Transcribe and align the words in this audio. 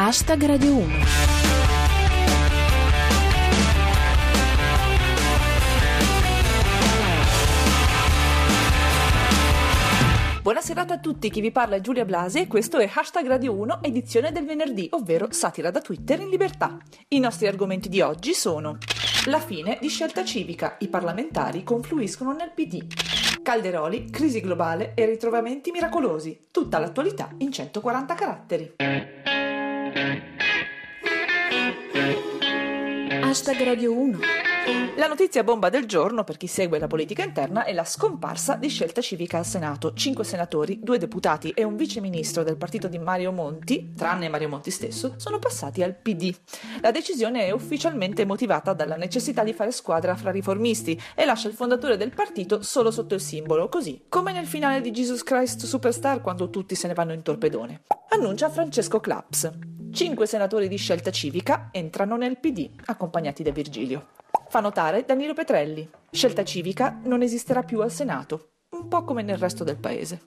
Hashtag 0.00 0.44
Radio 0.46 0.76
1. 0.76 0.86
Buona 10.40 10.60
serata 10.60 10.94
a 10.94 10.98
tutti, 11.00 11.28
chi 11.30 11.40
vi 11.40 11.50
parla 11.50 11.74
è 11.74 11.80
Giulia 11.80 12.04
Blasi 12.04 12.38
e 12.38 12.46
questo 12.46 12.78
è 12.78 12.88
Hashtag 12.94 13.26
Radio 13.26 13.52
1 13.54 13.80
edizione 13.82 14.30
del 14.30 14.44
venerdì, 14.46 14.86
ovvero 14.92 15.26
satira 15.32 15.72
da 15.72 15.80
Twitter 15.80 16.20
in 16.20 16.28
libertà. 16.28 16.78
I 17.08 17.18
nostri 17.18 17.48
argomenti 17.48 17.88
di 17.88 18.00
oggi 18.00 18.34
sono 18.34 18.78
la 19.26 19.40
fine 19.40 19.78
di 19.80 19.88
scelta 19.88 20.24
civica, 20.24 20.76
i 20.78 20.86
parlamentari 20.86 21.64
confluiscono 21.64 22.32
nel 22.32 22.52
PD. 22.54 22.86
Calderoli, 23.42 24.08
crisi 24.10 24.40
globale 24.40 24.92
e 24.94 25.06
ritrovamenti 25.06 25.72
miracolosi, 25.72 26.46
tutta 26.52 26.78
l'attualità 26.78 27.34
in 27.38 27.50
140 27.50 28.14
caratteri. 28.14 28.74
Hashtag 33.20 33.64
Radio 33.64 33.92
1. 33.92 34.18
La 34.96 35.06
notizia 35.06 35.42
bomba 35.42 35.70
del 35.70 35.86
giorno 35.86 36.22
per 36.24 36.36
chi 36.36 36.46
segue 36.46 36.78
la 36.78 36.86
politica 36.86 37.24
interna 37.24 37.64
è 37.64 37.72
la 37.72 37.84
scomparsa 37.84 38.54
di 38.54 38.68
scelta 38.68 39.00
civica 39.00 39.38
al 39.38 39.44
Senato. 39.44 39.94
Cinque 39.94 40.24
senatori, 40.24 40.78
due 40.82 40.98
deputati 40.98 41.50
e 41.50 41.64
un 41.64 41.74
viceministro 41.74 42.44
del 42.44 42.56
partito 42.56 42.86
di 42.86 42.98
Mario 42.98 43.32
Monti, 43.32 43.92
tranne 43.96 44.28
Mario 44.28 44.48
Monti 44.48 44.70
stesso, 44.70 45.14
sono 45.16 45.38
passati 45.38 45.82
al 45.82 45.94
PD. 45.94 46.32
La 46.80 46.92
decisione 46.92 47.46
è 47.46 47.50
ufficialmente 47.50 48.24
motivata 48.24 48.74
dalla 48.74 48.96
necessità 48.96 49.42
di 49.42 49.52
fare 49.52 49.72
squadra 49.72 50.14
fra 50.14 50.30
riformisti 50.30 51.00
e 51.14 51.24
lascia 51.24 51.48
il 51.48 51.54
fondatore 51.54 51.96
del 51.96 52.14
partito 52.14 52.62
solo 52.62 52.92
sotto 52.92 53.14
il 53.14 53.20
simbolo, 53.20 53.68
così 53.68 54.04
come 54.08 54.32
nel 54.32 54.46
finale 54.46 54.80
di 54.80 54.92
Jesus 54.92 55.24
Christ 55.24 55.64
Superstar 55.64 56.20
quando 56.20 56.50
tutti 56.50 56.76
se 56.76 56.86
ne 56.86 56.94
vanno 56.94 57.14
in 57.14 57.22
torpedone. 57.22 57.82
Annuncia 58.10 58.48
Francesco 58.48 59.00
Claps. 59.00 59.67
Cinque 59.90 60.26
senatori 60.26 60.68
di 60.68 60.76
scelta 60.76 61.10
civica 61.10 61.68
entrano 61.72 62.16
nel 62.16 62.38
PD, 62.38 62.70
accompagnati 62.84 63.42
da 63.42 63.50
Virgilio. 63.50 64.08
Fa 64.48 64.60
notare 64.60 65.04
Danilo 65.04 65.34
Petrelli. 65.34 65.88
Scelta 66.10 66.44
civica 66.44 67.00
non 67.04 67.22
esisterà 67.22 67.62
più 67.62 67.80
al 67.80 67.90
Senato, 67.90 68.50
un 68.76 68.86
po' 68.86 69.02
come 69.04 69.22
nel 69.22 69.38
resto 69.38 69.64
del 69.64 69.78
paese. 69.78 70.20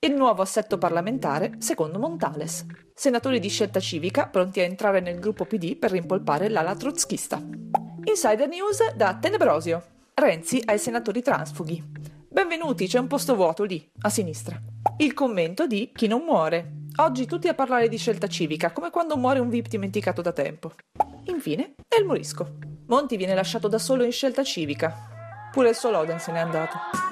Il 0.00 0.14
nuovo 0.14 0.42
assetto 0.42 0.78
parlamentare 0.78 1.52
secondo 1.58 1.98
Montales. 1.98 2.66
Senatori 2.94 3.38
di 3.38 3.48
scelta 3.48 3.80
civica 3.80 4.26
pronti 4.26 4.60
a 4.60 4.64
entrare 4.64 5.00
nel 5.00 5.20
gruppo 5.20 5.44
PD 5.44 5.76
per 5.76 5.92
rimpolpare 5.92 6.48
l'ala 6.48 6.74
trotschista. 6.74 7.40
Insider 8.04 8.48
news 8.48 8.94
da 8.94 9.16
Tenebrosio. 9.16 9.84
Renzi 10.14 10.60
ai 10.64 10.78
senatori 10.78 11.22
transfughi. 11.22 11.82
Benvenuti, 12.28 12.86
c'è 12.86 12.98
un 12.98 13.06
posto 13.06 13.36
vuoto 13.36 13.62
lì, 13.62 13.88
a 14.00 14.08
sinistra. 14.08 14.60
Il 14.96 15.12
commento 15.14 15.66
di 15.66 15.90
Chi 15.94 16.06
non 16.06 16.22
muore. 16.22 16.80
Oggi 16.96 17.24
tutti 17.24 17.48
a 17.48 17.54
parlare 17.54 17.88
di 17.88 17.96
scelta 17.96 18.26
civica, 18.26 18.70
come 18.70 18.90
quando 18.90 19.16
muore 19.16 19.38
un 19.38 19.48
VIP 19.48 19.68
dimenticato 19.68 20.20
da 20.20 20.32
tempo. 20.32 20.72
Infine, 21.24 21.74
è 21.88 21.98
il 21.98 22.04
morisco. 22.04 22.58
Monti 22.86 23.16
viene 23.16 23.34
lasciato 23.34 23.66
da 23.66 23.78
solo 23.78 24.04
in 24.04 24.12
scelta 24.12 24.44
civica. 24.44 25.48
Pure 25.52 25.70
il 25.70 25.74
suo 25.74 25.90
Loden 25.90 26.20
se 26.20 26.32
n'è 26.32 26.40
andato. 26.40 27.11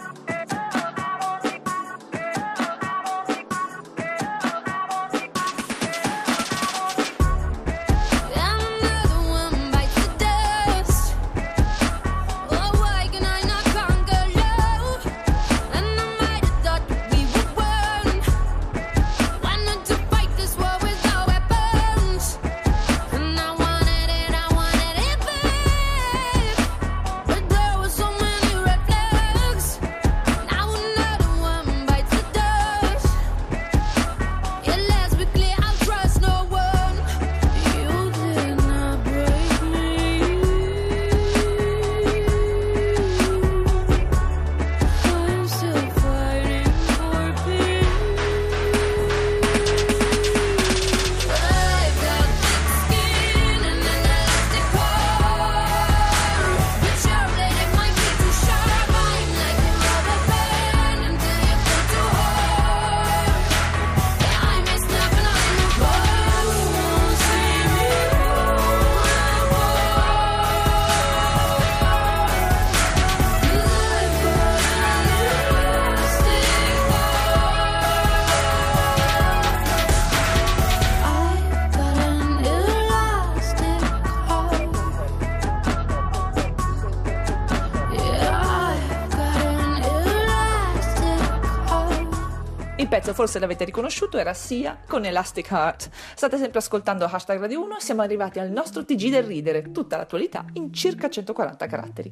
Il 92.80 92.88
pezzo, 92.88 93.12
forse 93.12 93.38
l'avete 93.38 93.66
riconosciuto, 93.66 94.16
era 94.16 94.32
Sia 94.32 94.80
con 94.88 95.04
Elastic 95.04 95.50
Heart. 95.50 95.90
State 96.14 96.38
sempre 96.38 96.60
ascoltando 96.60 97.04
Hashtag 97.04 97.38
Radio 97.38 97.62
1 97.62 97.76
e 97.76 97.80
siamo 97.82 98.00
arrivati 98.00 98.38
al 98.38 98.50
nostro 98.50 98.86
TG 98.86 99.10
del 99.10 99.22
ridere, 99.22 99.70
tutta 99.70 99.98
l'attualità 99.98 100.46
in 100.54 100.72
circa 100.72 101.10
140 101.10 101.66
caratteri. 101.66 102.10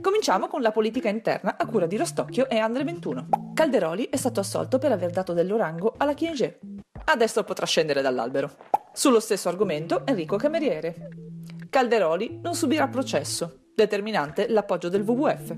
Cominciamo 0.00 0.48
con 0.48 0.62
la 0.62 0.72
politica 0.72 1.08
interna 1.08 1.54
a 1.56 1.64
cura 1.64 1.86
di 1.86 1.96
Rostocchio 1.96 2.48
e 2.48 2.58
Andre 2.58 2.82
21. 2.82 3.28
Calderoli 3.54 4.08
è 4.08 4.16
stato 4.16 4.40
assolto 4.40 4.78
per 4.78 4.90
aver 4.90 5.12
dato 5.12 5.32
dell'orango 5.32 5.94
alla 5.96 6.14
Chiengé. 6.14 6.58
Adesso 7.04 7.44
potrà 7.44 7.64
scendere 7.64 8.02
dall'albero. 8.02 8.56
Sullo 8.92 9.20
stesso 9.20 9.48
argomento 9.48 10.04
Enrico 10.06 10.34
Cameriere. 10.34 11.10
Calderoli 11.70 12.40
non 12.42 12.56
subirà 12.56 12.88
processo, 12.88 13.66
determinante 13.76 14.48
l'appoggio 14.48 14.88
del 14.88 15.02
WWF. 15.02 15.56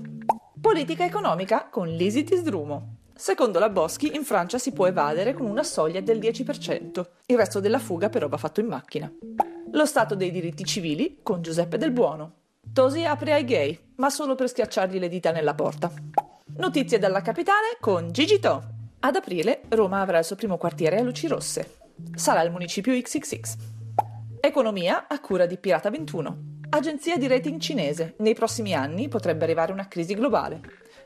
Politica 0.61 1.05
economica 1.05 1.69
con 1.71 1.87
Lisi 1.87 2.23
Tisdrumo. 2.23 2.92
Secondo 3.15 3.59
la 3.59 3.69
Boschi, 3.69 4.15
in 4.15 4.23
Francia 4.23 4.57
si 4.57 4.73
può 4.73 4.87
evadere 4.87 5.33
con 5.33 5.45
una 5.45 5.63
soglia 5.63 6.01
del 6.01 6.17
10%. 6.17 7.05
Il 7.27 7.37
resto 7.37 7.59
della 7.59 7.79
fuga 7.79 8.09
però 8.09 8.27
va 8.27 8.37
fatto 8.37 8.59
in 8.59 8.67
macchina. 8.67 9.11
Lo 9.71 9.85
Stato 9.85 10.15
dei 10.15 10.31
diritti 10.31 10.65
civili 10.65 11.19
con 11.21 11.41
Giuseppe 11.41 11.77
Del 11.77 11.91
Buono. 11.91 12.33
Tosi 12.73 13.05
apre 13.05 13.33
ai 13.33 13.45
gay, 13.45 13.79
ma 13.95 14.09
solo 14.09 14.35
per 14.35 14.49
schiacciargli 14.49 14.97
le 14.97 15.09
dita 15.09 15.31
nella 15.31 15.53
porta. 15.53 15.91
Notizie 16.57 16.99
dalla 16.99 17.21
capitale 17.21 17.77
con 17.79 18.11
Gigi 18.11 18.39
To. 18.39 18.61
Ad 18.99 19.15
aprile 19.15 19.61
Roma 19.69 20.01
avrà 20.01 20.17
il 20.19 20.25
suo 20.25 20.35
primo 20.35 20.57
quartiere 20.57 20.97
a 20.97 21.03
luci 21.03 21.27
rosse. 21.27 21.77
Sarà 22.15 22.41
il 22.41 22.51
municipio 22.51 22.93
XXX. 22.93 23.55
Economia 24.39 25.07
a 25.07 25.19
cura 25.19 25.45
di 25.45 25.57
Pirata 25.57 25.89
21. 25.89 26.52
Agenzia 26.73 27.17
di 27.17 27.27
rating 27.27 27.59
cinese. 27.59 28.15
Nei 28.17 28.33
prossimi 28.33 28.73
anni 28.73 29.07
potrebbe 29.07 29.43
arrivare 29.43 29.71
una 29.71 29.87
crisi 29.87 30.15
globale. 30.15 30.59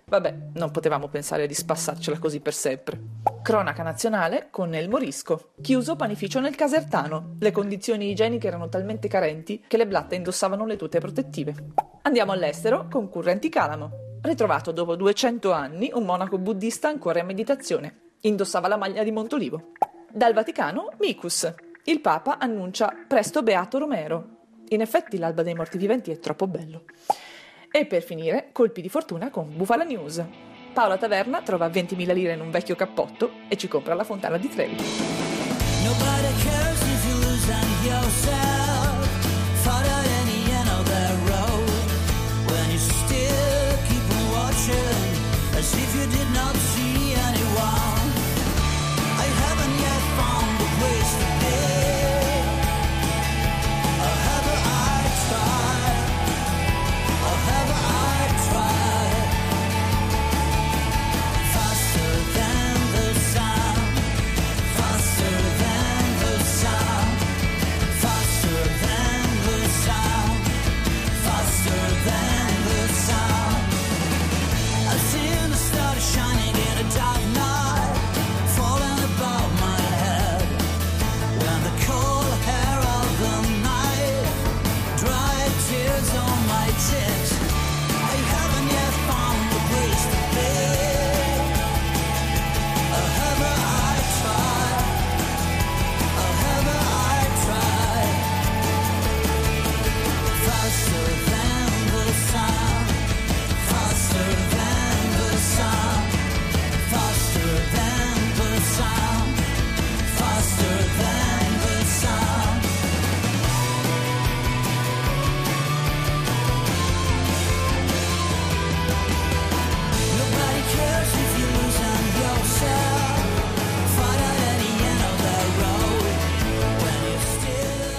Vabbè, 0.05 0.51
non 0.53 0.71
potevamo 0.71 1.09
pensare 1.09 1.45
di 1.45 1.53
spassarcela 1.53 2.19
così 2.19 2.39
per 2.39 2.53
sempre. 2.53 2.97
Cronaca 3.43 3.83
nazionale 3.83 4.47
con 4.49 4.73
El 4.73 4.87
Morisco. 4.87 5.49
Chiuso 5.59 5.97
panificio 5.97 6.39
nel 6.39 6.55
Casertano. 6.55 7.35
Le 7.37 7.51
condizioni 7.51 8.09
igieniche 8.09 8.47
erano 8.47 8.69
talmente 8.69 9.09
carenti 9.09 9.65
che 9.67 9.75
le 9.75 9.85
blatte 9.85 10.15
indossavano 10.15 10.65
le 10.65 10.77
tute 10.77 10.99
protettive. 10.99 11.53
Andiamo 12.03 12.31
all'estero 12.31 12.87
con 12.89 13.09
Currenti 13.09 13.49
Calamo. 13.49 13.91
Ritrovato 14.21 14.71
dopo 14.71 14.95
200 14.95 15.51
anni 15.51 15.91
un 15.93 16.05
monaco 16.05 16.37
buddista 16.37 16.87
ancora 16.87 17.19
in 17.19 17.25
meditazione. 17.25 18.13
Indossava 18.21 18.69
la 18.69 18.77
maglia 18.77 19.03
di 19.03 19.11
Montolivo. 19.11 19.71
Dal 20.09 20.31
Vaticano, 20.31 20.93
Micus. 20.99 21.53
Il 21.83 21.99
Papa 21.99 22.37
annuncia 22.37 22.93
presto 23.05 23.43
Beato 23.43 23.79
Romero. 23.79 24.36
In 24.69 24.81
effetti 24.81 25.17
l'alba 25.17 25.43
dei 25.43 25.53
morti 25.53 25.77
viventi 25.77 26.11
è 26.11 26.19
troppo 26.19 26.45
bello. 26.47 26.83
E 27.71 27.85
per 27.85 28.03
finire, 28.03 28.49
colpi 28.51 28.81
di 28.81 28.89
fortuna 28.89 29.29
con 29.29 29.55
Bufala 29.55 29.83
News. 29.83 30.23
Paola 30.73 30.97
Taverna 30.97 31.41
trova 31.41 31.67
20.000 31.67 32.13
lire 32.13 32.33
in 32.33 32.41
un 32.41 32.51
vecchio 32.51 32.75
cappotto 32.75 33.31
e 33.47 33.55
ci 33.55 33.67
compra 33.67 33.93
la 33.93 34.03
fontana 34.03 34.37
di 34.37 34.49
Trevi. 34.49 34.75
As 45.57 45.73
if 45.73 45.95
you 45.95 46.05
did 46.05 46.33
not 46.35 46.55
see 46.55 47.15
anyone. 47.15 47.96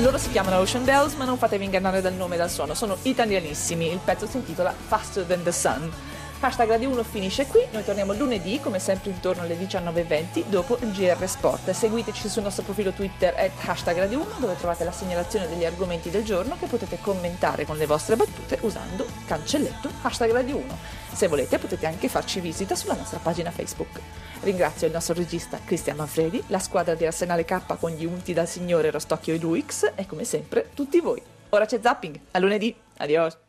Loro 0.00 0.16
si 0.16 0.30
chiamano 0.30 0.58
Ocean 0.58 0.84
Bells, 0.84 1.14
ma 1.14 1.24
non 1.24 1.36
fatevi 1.38 1.64
ingannare 1.64 2.00
dal 2.00 2.12
nome 2.12 2.36
e 2.36 2.38
dal 2.38 2.50
suono, 2.50 2.74
sono 2.74 2.96
italianissimi. 3.02 3.90
Il 3.90 3.98
pezzo 3.98 4.28
si 4.28 4.36
intitola 4.36 4.72
Faster 4.72 5.24
Than 5.24 5.42
the 5.42 5.50
Sun. 5.50 5.90
Hashtag 6.40 6.68
Radio 6.68 6.90
1 6.90 7.02
finisce 7.02 7.46
qui, 7.46 7.66
noi 7.72 7.82
torniamo 7.82 8.12
lunedì, 8.12 8.60
come 8.60 8.78
sempre 8.78 9.10
intorno 9.10 9.42
alle 9.42 9.56
19.20, 9.56 10.44
dopo 10.44 10.78
il 10.82 10.92
GR 10.92 11.26
Sport. 11.26 11.68
Seguiteci 11.68 12.28
sul 12.28 12.44
nostro 12.44 12.62
profilo 12.62 12.92
Twitter 12.92 13.34
at 13.36 13.50
hashtag 13.66 13.98
Radio 13.98 14.20
1, 14.20 14.34
dove 14.38 14.56
trovate 14.56 14.84
la 14.84 14.92
segnalazione 14.92 15.48
degli 15.48 15.64
argomenti 15.64 16.10
del 16.10 16.22
giorno 16.22 16.56
che 16.56 16.66
potete 16.66 17.00
commentare 17.00 17.64
con 17.66 17.76
le 17.76 17.86
vostre 17.86 18.14
battute 18.14 18.56
usando 18.60 19.04
cancelletto 19.26 19.90
hashtag 20.02 20.30
Radio 20.30 20.58
1. 20.58 20.78
Se 21.12 21.26
volete 21.26 21.58
potete 21.58 21.86
anche 21.86 22.08
farci 22.08 22.38
visita 22.38 22.76
sulla 22.76 22.94
nostra 22.94 23.18
pagina 23.18 23.50
Facebook. 23.50 24.00
Ringrazio 24.42 24.86
il 24.86 24.92
nostro 24.92 25.14
regista 25.14 25.58
Cristian 25.64 25.96
Manfredi, 25.96 26.40
la 26.46 26.60
squadra 26.60 26.94
di 26.94 27.04
Arsenale 27.04 27.44
K 27.44 27.76
con 27.80 27.90
gli 27.90 28.04
unti 28.04 28.32
dal 28.32 28.46
signore 28.46 28.92
Rostocchio 28.92 29.34
e 29.34 29.38
Luix 29.40 29.90
e 29.92 30.06
come 30.06 30.22
sempre 30.22 30.70
tutti 30.72 31.00
voi. 31.00 31.20
Ora 31.48 31.66
c'è 31.66 31.80
zapping, 31.82 32.16
a 32.30 32.38
lunedì, 32.38 32.72
adios! 32.98 33.38